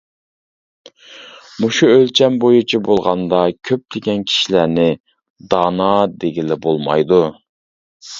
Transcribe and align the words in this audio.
مۇشۇ 1.65 1.89
ئۆلچەم 1.95 2.39
بويىچە 2.43 2.79
بولغاندا 2.87 3.41
كۆپلىگەن 3.69 4.23
كىشىلەرنى 4.31 4.87
دانا 5.53 5.91
دېگىلى 6.25 6.59
بولمايدۇ. 6.65 7.21